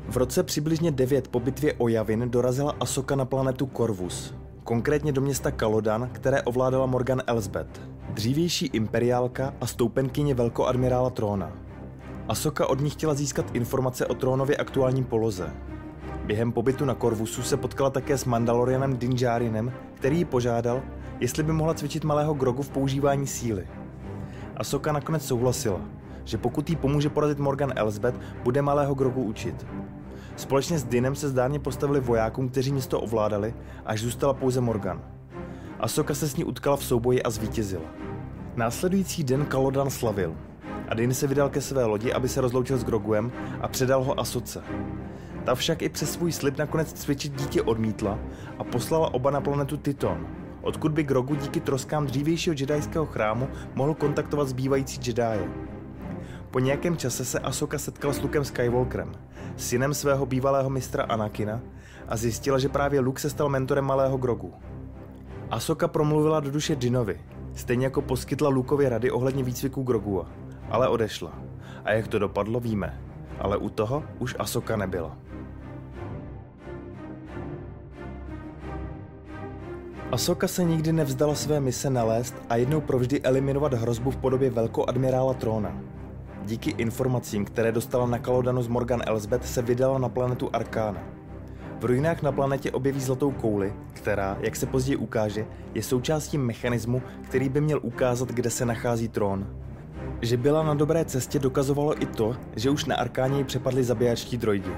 V 0.10 0.18
roce 0.18 0.44
přibližně 0.44 0.92
9 0.92 1.28
po 1.28 1.40
bitvě 1.40 1.74
o 1.78 1.88
Javin 1.88 2.30
dorazila 2.30 2.76
Asoka 2.80 3.16
na 3.16 3.26
planetu 3.26 3.70
Corvus, 3.78 4.34
konkrétně 4.64 5.12
do 5.12 5.22
města 5.22 5.52
Kalodan, 5.52 6.10
které 6.12 6.42
ovládala 6.42 6.86
Morgan 6.86 7.22
Elsbeth, 7.28 7.82
dřívější 8.10 8.66
imperiálka 8.66 9.54
a 9.62 9.68
stoupenkyně 9.68 10.36
velkoadmirála 10.36 11.10
Tróna. 11.10 11.52
Asoka 12.28 12.70
od 12.70 12.82
ní 12.82 12.90
chtěla 12.90 13.14
získat 13.14 13.46
informace 13.54 14.06
o 14.06 14.14
trónově 14.14 14.58
aktuálním 14.58 15.06
poloze. 15.06 15.54
Během 16.26 16.52
pobytu 16.52 16.86
na 16.86 16.94
Korvusu 16.96 17.42
se 17.42 17.58
potkala 17.58 17.90
také 17.90 18.18
s 18.18 18.26
Mandalorianem 18.26 18.98
Dinjarinem, 18.98 19.74
který 19.94 20.18
ji 20.18 20.26
požádal, 20.26 20.82
jestli 21.20 21.44
by 21.44 21.54
mohla 21.54 21.74
cvičit 21.74 22.04
malého 22.04 22.34
Grogu 22.34 22.64
v 22.64 22.70
používání 22.70 23.28
síly. 23.28 23.68
Asoka 24.58 24.92
nakonec 24.92 25.26
souhlasila, 25.26 25.82
že 26.24 26.38
pokud 26.38 26.70
jí 26.70 26.76
pomůže 26.76 27.10
porazit 27.10 27.40
Morgan 27.40 27.74
Elsbeth, 27.76 28.20
bude 28.44 28.62
malého 28.62 28.94
Grogu 28.94 29.24
učit. 29.24 29.66
Společně 30.36 30.80
s 30.80 30.84
Dinem 30.84 31.16
se 31.16 31.30
zdárně 31.30 31.60
postavili 31.60 32.00
vojákům, 32.00 32.50
kteří 32.50 32.72
město 32.72 33.02
ovládali, 33.02 33.54
až 33.86 34.02
zůstala 34.02 34.34
pouze 34.34 34.62
Morgan. 34.62 35.02
Asoka 35.80 36.14
se 36.14 36.28
s 36.28 36.36
ní 36.36 36.44
utkala 36.44 36.78
v 36.78 36.86
souboji 36.86 37.24
a 37.24 37.30
zvítězila. 37.30 37.86
Následující 38.56 39.24
den 39.24 39.46
Kalodan 39.46 39.90
slavil– 39.90 40.36
a 40.90 40.94
Din 40.94 41.14
se 41.14 41.28
vydal 41.28 41.50
ke 41.50 41.62
své 41.62 41.86
lodi, 41.86 42.14
aby 42.14 42.30
se 42.30 42.42
rozloučil 42.42 42.78
s 42.78 42.84
Groguem 42.84 43.32
a 43.62 43.68
předal 43.68 44.04
ho 44.04 44.20
Asoce. 44.20 44.64
Ta 45.44 45.56
však 45.56 45.82
i 45.82 45.90
přes 45.90 46.12
svůj 46.12 46.32
slib 46.32 46.58
nakonec 46.58 46.94
cvičit 46.94 47.36
dítě 47.36 47.62
odmítla 47.62 48.20
a 48.60 48.64
poslala 48.64 49.14
oba 49.14 49.32
na 49.32 49.42
planetu 49.42 49.78
Titon, 49.78 50.28
odkud 50.62 50.92
by 50.92 51.04
Grogu 51.04 51.36
díky 51.36 51.60
troskám 51.60 52.06
dřívějšího 52.06 52.56
jedajského 52.60 53.06
chrámu 53.06 53.48
mohl 53.76 53.94
kontaktovat 53.94 54.48
zbývající 54.48 55.00
Jedi. 55.08 55.50
Po 56.54 56.60
nějakém 56.60 56.98
čase 56.98 57.26
se 57.26 57.40
Asoka 57.40 57.78
setkala 57.78 58.14
s 58.14 58.22
Lukem 58.22 58.46
Skywalkerem, 58.46 59.12
synem 59.58 59.94
svého 59.94 60.26
bývalého 60.26 60.70
mistra 60.70 61.04
Anakina, 61.04 61.62
a 62.08 62.18
zjistila, 62.18 62.60
že 62.60 62.70
právě 62.70 63.00
Luke 63.00 63.22
se 63.22 63.30
stal 63.30 63.50
mentorem 63.50 63.86
malého 63.86 64.18
Grogu. 64.18 64.54
Asoka 65.50 65.88
promluvila 65.88 66.40
do 66.40 66.52
duše 66.52 66.76
Dinovi, 66.76 67.22
stejně 67.56 67.86
jako 67.86 68.02
poskytla 68.02 68.50
Lukovi 68.50 68.90
rady 68.90 69.12
ohledně 69.12 69.44
výcviku 69.44 69.84
Grogua 69.84 70.44
ale 70.74 70.88
odešla. 70.88 71.32
A 71.86 71.92
jak 71.92 72.08
to 72.08 72.20
dopadlo, 72.20 72.60
víme. 72.60 73.02
Ale 73.40 73.58
u 73.58 73.70
toho 73.70 74.04
už 74.20 74.36
Asoka 74.40 74.76
nebyla. 74.76 75.18
Asoka 80.12 80.48
se 80.48 80.64
nikdy 80.64 80.94
nevzdala 80.94 81.36
své 81.36 81.60
mise 81.60 81.90
nalézt 81.90 82.36
a 82.50 82.56
jednou 82.56 82.82
provždy 82.82 83.22
eliminovat 83.22 83.74
hrozbu 83.74 84.12
v 84.12 84.18
podobě 84.18 84.50
velkoadmirála 84.50 85.34
Tróna. 85.34 85.93
Díky 86.46 86.70
informacím, 86.70 87.46
které 87.46 87.72
dostala 87.72 88.06
na 88.06 88.20
Kalodanu 88.20 88.64
z 88.64 88.68
Morgan 88.68 89.02
Elsbeth, 89.06 89.46
se 89.46 89.62
vydala 89.62 89.98
na 89.98 90.10
planetu 90.10 90.50
Arkána. 90.54 91.04
V 91.80 91.86
ruinách 91.86 92.22
na 92.22 92.32
planetě 92.32 92.72
objeví 92.72 93.02
zlatou 93.02 93.32
kouli, 93.32 93.74
která, 93.94 94.38
jak 94.40 94.56
se 94.56 94.66
později 94.66 94.96
ukáže, 94.96 95.46
je 95.74 95.84
součástí 95.84 96.38
mechanismu, 96.38 97.02
který 97.22 97.50
by 97.50 97.62
měl 97.62 97.80
ukázat, 97.84 98.30
kde 98.30 98.50
se 98.50 98.66
nachází 98.66 99.08
trón. 99.08 99.48
Že 100.22 100.38
byla 100.38 100.64
na 100.64 100.74
dobré 100.74 101.06
cestě 101.06 101.40
dokazovalo 101.40 102.02
i 102.02 102.06
to, 102.06 102.36
že 102.56 102.70
už 102.70 102.86
na 102.86 102.96
Arkáně 102.96 103.38
ji 103.38 103.44
přepadli 103.44 103.84
zabijačtí 103.84 104.38
droidi. 104.38 104.72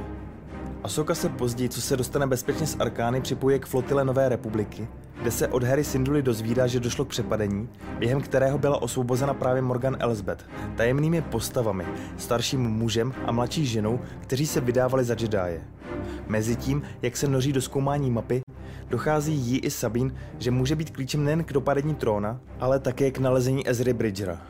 Asoka 0.85 1.15
se 1.15 1.29
později, 1.29 1.69
co 1.69 1.81
se 1.81 1.97
dostane 1.97 2.27
bezpečně 2.27 2.67
z 2.67 2.75
Arkány, 2.79 3.21
připojuje 3.21 3.59
k 3.59 3.65
flotile 3.65 4.05
Nové 4.05 4.29
republiky, 4.29 4.87
kde 5.21 5.31
se 5.31 5.47
od 5.47 5.63
Harry 5.63 5.83
Sinduli 5.83 6.21
dozvídá, 6.21 6.67
že 6.67 6.79
došlo 6.79 7.05
k 7.05 7.07
přepadení, 7.07 7.69
během 7.99 8.21
kterého 8.21 8.57
byla 8.57 8.81
osvobozena 8.81 9.33
právě 9.33 9.61
Morgan 9.61 9.97
Elsbeth, 9.99 10.45
tajemnými 10.75 11.21
postavami, 11.21 11.85
starším 12.17 12.61
mužem 12.61 13.13
a 13.25 13.31
mladší 13.31 13.65
ženou, 13.65 13.99
kteří 14.21 14.47
se 14.47 14.61
vydávali 14.61 15.03
za 15.03 15.15
Jedi. 15.19 15.61
Mezitím, 16.27 16.81
jak 17.01 17.17
se 17.17 17.27
noří 17.27 17.53
do 17.53 17.61
zkoumání 17.61 18.11
mapy, 18.11 18.41
dochází 18.89 19.33
jí 19.33 19.59
i 19.59 19.69
Sabine, 19.69 20.15
že 20.39 20.51
může 20.51 20.75
být 20.75 20.89
klíčem 20.89 21.23
nejen 21.23 21.43
k 21.43 21.53
dopadení 21.53 21.95
tróna, 21.95 22.39
ale 22.59 22.79
také 22.79 23.11
k 23.11 23.19
nalezení 23.19 23.69
Ezry 23.69 23.93
Bridgera. 23.93 24.41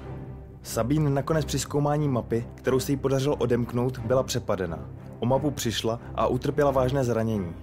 Sabine 0.63 1.10
nakonec 1.10 1.46
při 1.46 1.60
zkoumání 1.60 2.08
mapy, 2.08 2.48
kterou 2.56 2.80
se 2.80 2.92
jí 2.92 2.98
podařilo 2.98 3.36
odemknout, 3.36 4.00
byla 4.00 4.24
přepadena. 4.24 4.89
O 5.25 5.27
mapu 5.27 5.51
přišla 5.51 6.00
a 6.15 6.27
utrpěla 6.27 6.72
vážné 6.72 7.03
zranění. 7.03 7.55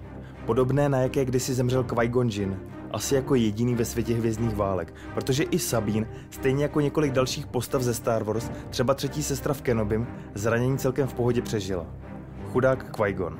Podobné 0.45 0.89
na 0.89 1.01
jaké 1.01 1.25
kdysi 1.25 1.53
zemřel 1.53 1.83
Qui-Gon 1.83 2.29
Jinn, 2.39 2.59
asi 2.91 3.15
jako 3.15 3.35
jediný 3.35 3.75
ve 3.75 3.85
světě 3.85 4.15
hvězdných 4.15 4.55
válek, 4.55 4.93
protože 5.13 5.43
i 5.43 5.59
Sabine, 5.59 6.07
stejně 6.29 6.63
jako 6.63 6.81
několik 6.81 7.11
dalších 7.11 7.47
postav 7.47 7.81
ze 7.81 7.93
Star 7.93 8.23
Wars, 8.23 8.51
třeba 8.69 8.93
třetí 8.93 9.23
sestra 9.23 9.53
v 9.53 9.61
Kenobim, 9.61 10.07
zranění 10.33 10.77
celkem 10.77 11.07
v 11.07 11.13
pohodě 11.13 11.41
přežila. 11.41 11.85
Chudák 12.51 12.95
Qui-Gon. 12.95 13.37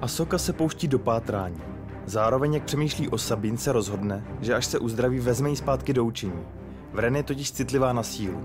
Asoka 0.00 0.38
se 0.38 0.52
pouští 0.52 0.88
do 0.88 0.98
pátrání. 0.98 1.60
Zároveň, 2.06 2.54
jak 2.54 2.64
přemýšlí 2.64 3.08
o 3.08 3.18
Sabine, 3.18 3.58
se 3.58 3.72
rozhodne, 3.72 4.24
že 4.40 4.54
až 4.54 4.66
se 4.66 4.78
uzdraví, 4.78 5.18
vezme 5.18 5.50
ji 5.50 5.56
zpátky 5.56 5.92
do 5.92 6.04
učení. 6.04 6.44
Vren 6.92 7.16
je 7.16 7.22
totiž 7.22 7.52
citlivá 7.52 7.92
na 7.92 8.02
sílu. 8.02 8.40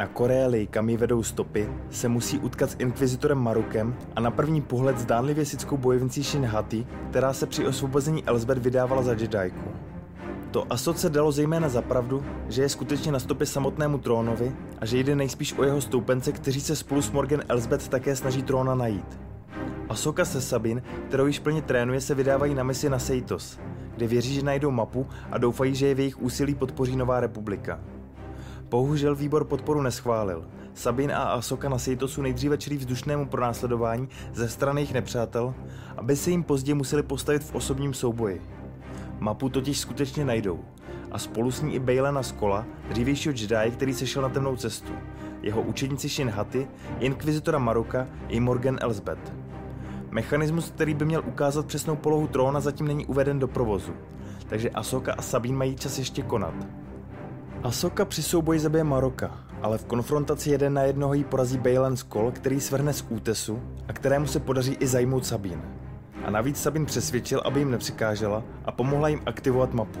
Na 0.00 0.06
Koréli, 0.06 0.66
kam 0.66 0.88
jí 0.88 0.96
vedou 0.96 1.22
stopy, 1.22 1.68
se 1.90 2.08
musí 2.08 2.38
utkat 2.38 2.70
s 2.70 2.76
inkvizitorem 2.78 3.38
Marukem 3.38 3.96
a 4.16 4.20
na 4.20 4.30
první 4.30 4.62
pohled 4.62 4.98
zdánlivě 4.98 5.44
sickou 5.44 5.76
bojovnicí 5.76 6.22
Shin 6.22 6.44
Hati, 6.44 6.86
která 7.10 7.32
se 7.32 7.46
při 7.46 7.66
osvobození 7.66 8.24
Elsbeth 8.24 8.62
vydávala 8.62 9.02
za 9.02 9.12
Jedajku. 9.12 9.70
To 10.50 10.72
Asoce 10.72 11.10
dalo 11.10 11.32
zejména 11.32 11.68
za 11.68 11.82
pravdu, 11.82 12.24
že 12.48 12.62
je 12.62 12.68
skutečně 12.68 13.12
na 13.12 13.18
stopě 13.18 13.46
samotnému 13.46 13.98
trónovi 13.98 14.52
a 14.78 14.86
že 14.86 14.98
jde 14.98 15.16
nejspíš 15.16 15.58
o 15.58 15.64
jeho 15.64 15.80
stoupence, 15.80 16.32
kteří 16.32 16.60
se 16.60 16.76
spolu 16.76 17.02
s 17.02 17.10
Morgan 17.10 17.42
Elsbeth 17.48 17.88
také 17.88 18.16
snaží 18.16 18.42
tróna 18.42 18.74
najít. 18.74 19.20
Asoka 19.88 20.24
se 20.24 20.40
Sabin, 20.40 20.82
kterou 21.08 21.26
již 21.26 21.38
plně 21.38 21.62
trénuje, 21.62 22.00
se 22.00 22.14
vydávají 22.14 22.54
na 22.54 22.62
misi 22.62 22.90
na 22.90 22.98
Seitos, 22.98 23.58
kde 23.96 24.06
věří, 24.06 24.34
že 24.34 24.42
najdou 24.42 24.70
mapu 24.70 25.06
a 25.30 25.38
doufají, 25.38 25.74
že 25.74 25.86
je 25.86 25.94
v 25.94 25.98
jejich 25.98 26.22
úsilí 26.22 26.54
podpoří 26.54 26.96
Nová 26.96 27.20
republika. 27.20 27.80
Bohužel 28.70 29.14
výbor 29.14 29.44
podporu 29.44 29.82
neschválil 29.82 30.46
Sabin 30.74 31.12
a 31.12 31.22
Asoka 31.22 31.68
na 31.68 31.78
Sejtosu 31.78 32.22
nejdříve 32.22 32.58
čelí 32.58 32.76
vzdušnému 32.76 33.26
pronásledování 33.26 34.08
ze 34.34 34.48
strany 34.48 34.80
jejich 34.80 34.94
nepřátel, 34.94 35.54
aby 35.96 36.16
se 36.16 36.30
jim 36.30 36.42
později 36.42 36.74
museli 36.74 37.02
postavit 37.02 37.44
v 37.44 37.54
osobním 37.54 37.94
souboji. 37.94 38.42
Mapu 39.18 39.48
totiž 39.48 39.78
skutečně 39.78 40.24
najdou 40.24 40.60
a 41.10 41.18
spolu 41.18 41.50
s 41.50 41.62
ní 41.62 41.74
i 41.74 41.78
Bejlena 41.78 42.22
Skola, 42.22 42.66
dřívějšího 42.88 43.34
Jedi, 43.36 43.70
který 43.70 43.94
se 43.94 44.06
šel 44.06 44.22
na 44.22 44.28
temnou 44.28 44.56
cestu, 44.56 44.92
jeho 45.42 45.62
učenici 45.62 46.08
Shin 46.08 46.30
Hati, 46.30 46.68
inkvizitora 47.00 47.58
Maruka 47.58 48.08
i 48.28 48.40
Morgan 48.40 48.78
Elsbeth. 48.80 49.32
Mechanismus, 50.10 50.70
který 50.70 50.94
by 50.94 51.04
měl 51.04 51.22
ukázat 51.26 51.66
přesnou 51.66 51.96
polohu 51.96 52.26
tróna, 52.26 52.60
zatím 52.60 52.86
není 52.86 53.06
uveden 53.06 53.38
do 53.38 53.48
provozu, 53.48 53.92
takže 54.48 54.70
Asoka 54.70 55.14
a 55.18 55.22
Sabine 55.22 55.56
mají 55.56 55.76
čas 55.76 55.98
ještě 55.98 56.22
konat. 56.22 56.54
Asoka 57.62 58.04
při 58.04 58.22
souboji 58.22 58.60
zabije 58.60 58.84
Maroka, 58.84 59.30
ale 59.62 59.78
v 59.78 59.84
konfrontaci 59.84 60.50
jeden 60.50 60.74
na 60.74 60.82
jednoho 60.82 61.14
jí 61.14 61.24
porazí 61.24 61.58
Bejlen 61.58 61.96
Skoll, 61.96 62.30
který 62.30 62.60
svrhne 62.60 62.92
z 62.92 63.04
útesu 63.08 63.62
a 63.88 63.92
kterému 63.92 64.26
se 64.26 64.40
podaří 64.40 64.76
i 64.80 64.86
zajmout 64.86 65.26
Sabine. 65.26 65.62
A 66.24 66.30
navíc 66.30 66.62
Sabin 66.62 66.86
přesvědčil, 66.86 67.42
aby 67.44 67.60
jim 67.60 67.70
nepřikážela 67.70 68.42
a 68.64 68.72
pomohla 68.72 69.08
jim 69.08 69.20
aktivovat 69.26 69.74
mapu. 69.74 70.00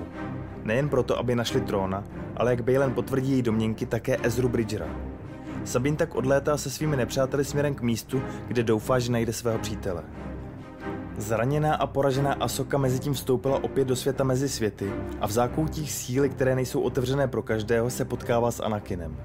Nejen 0.64 0.88
proto, 0.88 1.18
aby 1.18 1.34
našli 1.34 1.60
tróna, 1.60 2.04
ale 2.36 2.50
jak 2.50 2.64
Bejlen 2.64 2.94
potvrdí 2.94 3.32
její 3.32 3.42
domněnky, 3.42 3.86
také 3.86 4.16
Ezru 4.22 4.48
Bridgera. 4.48 4.88
Sabin 5.64 5.96
tak 5.96 6.14
odlétá 6.14 6.56
se 6.56 6.70
svými 6.70 6.96
nepřáteli 6.96 7.44
směrem 7.44 7.74
k 7.74 7.82
místu, 7.82 8.22
kde 8.48 8.62
doufá, 8.62 8.98
že 8.98 9.12
najde 9.12 9.32
svého 9.32 9.58
přítele. 9.58 10.02
Zraněná 11.20 11.74
a 11.74 11.86
poražená 11.86 12.32
Asoka 12.32 12.78
mezi 12.78 12.98
tím 12.98 13.12
vstoupila 13.12 13.64
opět 13.64 13.88
do 13.88 13.96
světa 13.96 14.24
mezi 14.24 14.48
světy 14.48 14.92
a 15.20 15.26
v 15.26 15.30
zákoutích 15.30 15.92
síly, 15.92 16.28
které 16.28 16.54
nejsou 16.54 16.80
otevřené 16.80 17.28
pro 17.28 17.42
každého, 17.42 17.90
se 17.90 18.04
potkává 18.04 18.50
s 18.50 18.60
Anakinem. 18.60 19.16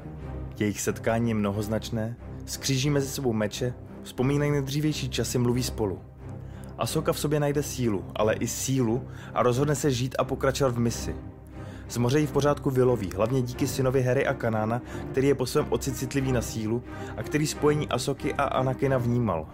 Jejich 0.60 0.82
setkání 0.82 1.30
je 1.30 1.36
mnohoznačné, 1.36 2.16
skříží 2.46 2.90
mezi 2.90 3.08
sebou 3.08 3.34
meče, 3.34 3.74
vzpomínají 4.04 4.52
na 4.52 4.62
dřívější 4.62 5.10
časy, 5.10 5.38
mluví 5.38 5.64
spolu. 5.64 6.00
Asoka 6.78 7.14
v 7.14 7.20
sobě 7.20 7.40
najde 7.40 7.64
sílu, 7.64 8.06
ale 8.16 8.34
i 8.34 8.48
sílu 8.48 9.08
a 9.34 9.44
rozhodne 9.44 9.76
se 9.76 9.92
žít 9.92 10.16
a 10.20 10.24
pokračovat 10.24 10.76
v 10.76 10.80
misi. 10.80 11.16
Z 11.88 11.98
moře 11.98 12.20
ji 12.20 12.28
v 12.28 12.32
pořádku 12.32 12.70
vyloví, 12.70 13.10
hlavně 13.16 13.42
díky 13.42 13.68
synovi 13.68 14.04
Harry 14.04 14.28
a 14.28 14.34
Kanána, 14.34 14.82
který 15.12 15.28
je 15.28 15.36
po 15.36 15.46
svém 15.46 15.66
oci 15.70 15.92
citlivý 15.92 16.32
na 16.32 16.42
sílu 16.42 16.84
a 17.18 17.24
který 17.24 17.48
spojení 17.48 17.90
Asoky 17.90 18.34
a 18.34 18.44
Anakina 18.44 18.98
vnímal. 18.98 19.48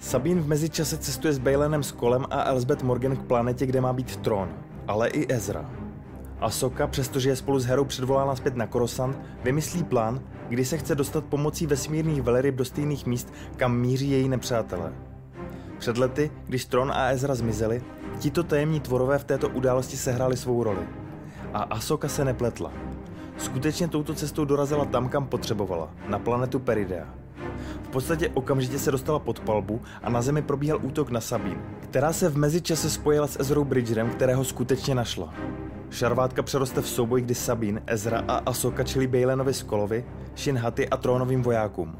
Sabine 0.00 0.40
v 0.40 0.48
mezičase 0.48 0.96
cestuje 0.96 1.32
s 1.32 1.38
Bailenem 1.38 1.82
s 1.82 1.92
Kolem 1.92 2.24
a 2.30 2.42
Elsbeth 2.42 2.82
Morgan 2.82 3.16
k 3.16 3.22
planetě, 3.22 3.66
kde 3.66 3.80
má 3.80 3.92
být 3.92 4.16
trón, 4.16 4.48
ale 4.88 5.08
i 5.08 5.32
Ezra. 5.34 5.70
Asoka, 6.40 6.86
přestože 6.86 7.28
je 7.28 7.36
spolu 7.36 7.58
s 7.58 7.64
Herou 7.64 7.84
předvolána 7.84 8.36
zpět 8.36 8.56
na 8.56 8.66
Korosant, 8.66 9.20
vymyslí 9.44 9.84
plán, 9.84 10.20
kdy 10.48 10.64
se 10.64 10.78
chce 10.78 10.94
dostat 10.94 11.24
pomocí 11.24 11.66
vesmírných 11.66 12.22
veleryb 12.22 12.54
do 12.54 12.64
stejných 12.64 13.06
míst, 13.06 13.32
kam 13.56 13.76
míří 13.76 14.10
její 14.10 14.28
nepřátelé. 14.28 14.92
Před 15.78 15.98
lety, 15.98 16.30
když 16.46 16.64
Tron 16.64 16.92
a 16.92 17.10
Ezra 17.10 17.34
zmizeli, 17.34 17.82
tito 18.18 18.42
tajemní 18.42 18.80
tvorové 18.80 19.18
v 19.18 19.24
této 19.24 19.48
události 19.48 19.96
sehráli 19.96 20.36
svou 20.36 20.62
roli. 20.62 20.88
A 21.54 21.62
Asoka 21.62 22.08
se 22.08 22.24
nepletla. 22.24 22.72
Skutečně 23.36 23.88
touto 23.88 24.14
cestou 24.14 24.44
dorazila 24.44 24.84
tam, 24.84 25.08
kam 25.08 25.26
potřebovala, 25.26 25.90
na 26.08 26.18
planetu 26.18 26.58
Peridea. 26.58 27.19
V 27.90 27.92
podstatě 27.92 28.28
okamžitě 28.34 28.78
se 28.78 28.90
dostala 28.90 29.18
pod 29.18 29.40
palbu 29.40 29.80
a 30.02 30.10
na 30.10 30.22
zemi 30.22 30.42
probíhal 30.42 30.78
útok 30.82 31.10
na 31.10 31.20
Sabine, 31.20 31.60
která 31.80 32.12
se 32.12 32.28
v 32.28 32.36
mezičase 32.36 32.90
spojila 32.90 33.26
s 33.26 33.40
Ezrou 33.40 33.64
Bridgerem, 33.64 34.10
kterého 34.10 34.44
skutečně 34.44 34.94
našla. 34.94 35.34
Šarvátka 35.90 36.42
přeroste 36.42 36.80
v 36.80 36.88
souboj, 36.88 37.22
kdy 37.22 37.34
Sabine, 37.34 37.82
Ezra 37.86 38.24
a 38.28 38.34
Asoka 38.34 38.84
čili 38.84 39.06
Bejlenovi 39.06 39.54
Skolovi, 39.54 40.04
Shinhati 40.36 40.88
a 40.88 40.96
trónovým 40.96 41.42
vojákům. 41.42 41.96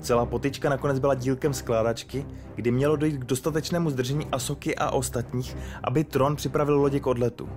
Celá 0.00 0.26
potička 0.26 0.68
nakonec 0.68 0.98
byla 0.98 1.14
dílkem 1.14 1.54
skládačky, 1.54 2.26
kdy 2.54 2.70
mělo 2.70 2.96
dojít 2.96 3.16
k 3.16 3.24
dostatečnému 3.24 3.90
zdržení 3.90 4.26
Asoky 4.32 4.76
a 4.76 4.90
ostatních, 4.90 5.56
aby 5.84 6.04
Tron 6.04 6.36
připravil 6.36 6.80
lodi 6.80 7.00
k 7.00 7.06
odletu. 7.06 7.48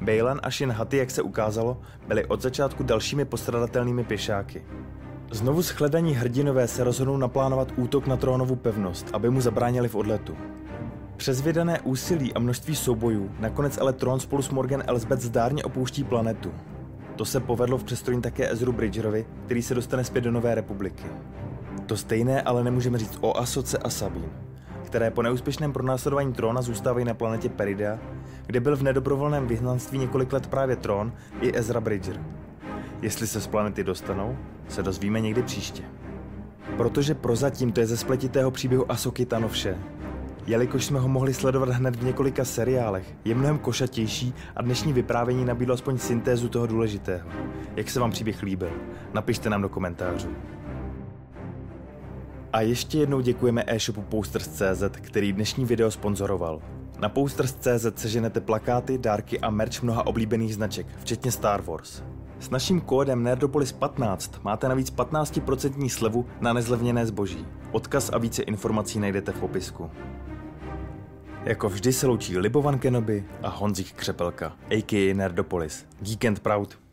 Bejlan 0.00 0.40
a 0.42 0.50
Shin 0.50 0.70
Hati, 0.70 0.96
jak 0.96 1.10
se 1.10 1.22
ukázalo, 1.22 1.80
byli 2.08 2.24
od 2.24 2.42
začátku 2.42 2.82
dalšími 2.82 3.24
postradatelnými 3.24 4.04
pěšáky. 4.04 4.64
Znovu 5.30 5.62
shledaní 5.62 6.14
hrdinové 6.14 6.68
se 6.68 6.84
rozhodnou 6.84 7.16
naplánovat 7.16 7.72
útok 7.76 8.06
na 8.06 8.16
trónovu 8.16 8.56
pevnost, 8.56 9.10
aby 9.12 9.30
mu 9.30 9.40
zabránili 9.40 9.88
v 9.88 9.94
odletu. 9.94 10.36
Přes 11.16 11.40
vydané 11.40 11.80
úsilí 11.80 12.34
a 12.34 12.38
množství 12.38 12.76
soubojů 12.76 13.30
nakonec 13.38 13.78
ale 13.78 13.92
Tron 13.92 14.20
spolu 14.20 14.42
s 14.42 14.50
Morgan 14.50 14.82
Elsbeth 14.86 15.22
zdárně 15.22 15.64
opouští 15.64 16.04
planetu. 16.04 16.52
To 17.16 17.24
se 17.24 17.40
povedlo 17.40 17.78
v 17.78 17.84
přestrojení 17.84 18.22
také 18.22 18.50
Ezru 18.52 18.72
Bridgerovi, 18.72 19.26
který 19.44 19.62
se 19.62 19.74
dostane 19.74 20.04
zpět 20.04 20.20
do 20.20 20.30
Nové 20.30 20.54
republiky. 20.54 21.04
To 21.86 21.96
stejné 21.96 22.42
ale 22.42 22.64
nemůžeme 22.64 22.98
říct 22.98 23.18
o 23.20 23.36
Asoce 23.36 23.78
a 23.78 23.90
Sabine, 23.90 24.28
které 24.84 25.10
po 25.10 25.22
neúspěšném 25.22 25.72
pronásledování 25.72 26.32
Trona 26.32 26.62
zůstávají 26.62 27.04
na 27.04 27.14
planetě 27.14 27.48
Perida, 27.48 27.98
kde 28.46 28.60
byl 28.60 28.76
v 28.76 28.82
nedobrovolném 28.82 29.46
vyhnanství 29.46 29.98
několik 29.98 30.32
let 30.32 30.46
právě 30.46 30.76
Tron 30.76 31.12
i 31.40 31.58
Ezra 31.58 31.80
Bridger. 31.80 32.20
Jestli 33.02 33.26
se 33.26 33.40
z 33.40 33.46
planety 33.46 33.84
dostanou, 33.84 34.36
se 34.68 34.82
dozvíme 34.82 35.20
někdy 35.20 35.42
příště. 35.42 35.82
Protože 36.76 37.14
prozatím 37.14 37.72
to 37.72 37.80
je 37.80 37.86
ze 37.86 37.96
spletitého 37.96 38.50
příběhu 38.50 38.92
Asoky 38.92 39.26
Tano 39.26 39.48
vše. 39.48 39.78
Jelikož 40.46 40.84
jsme 40.84 41.00
ho 41.00 41.08
mohli 41.08 41.34
sledovat 41.34 41.68
hned 41.68 41.96
v 41.96 42.04
několika 42.04 42.44
seriálech, 42.44 43.14
je 43.24 43.34
mnohem 43.34 43.58
košatější 43.58 44.34
a 44.56 44.62
dnešní 44.62 44.92
vyprávění 44.92 45.44
nabídlo 45.44 45.74
aspoň 45.74 45.98
syntézu 45.98 46.48
toho 46.48 46.66
důležitého. 46.66 47.28
Jak 47.76 47.90
se 47.90 48.00
vám 48.00 48.10
příběh 48.10 48.42
líbil? 48.42 48.70
Napište 49.14 49.50
nám 49.50 49.62
do 49.62 49.68
komentářů. 49.68 50.28
A 52.52 52.60
ještě 52.60 52.98
jednou 52.98 53.20
děkujeme 53.20 53.64
e-shopu 53.66 54.02
Posters.cz, 54.02 54.82
který 55.00 55.32
dnešní 55.32 55.64
video 55.64 55.90
sponzoroval. 55.90 56.62
Na 56.98 57.08
Posters.cz 57.08 57.86
seženete 58.00 58.40
plakáty, 58.40 58.98
dárky 58.98 59.40
a 59.40 59.50
merch 59.50 59.82
mnoha 59.82 60.06
oblíbených 60.06 60.54
značek, 60.54 60.86
včetně 60.98 61.32
Star 61.32 61.62
Wars. 61.62 62.02
S 62.40 62.50
naším 62.50 62.80
kódem 62.80 63.24
Nerdopolis15 63.24 64.40
máte 64.42 64.68
navíc 64.68 64.92
15% 64.92 65.88
slevu 65.88 66.26
na 66.40 66.52
nezlevněné 66.52 67.06
zboží. 67.06 67.46
Odkaz 67.72 68.10
a 68.12 68.18
více 68.18 68.42
informací 68.42 69.00
najdete 69.00 69.32
v 69.32 69.40
popisku. 69.40 69.90
Jako 71.44 71.68
vždy 71.68 71.92
se 71.92 72.06
loučí 72.06 72.38
Libovan 72.38 72.78
Kenobi 72.78 73.24
a 73.42 73.48
Honzik 73.48 73.92
Křepelka, 73.92 74.56
a.k.a. 74.70 75.14
Nerdopolis. 75.14 75.86
Geek 76.00 76.24
and 76.24 76.40
Proud. 76.40 76.85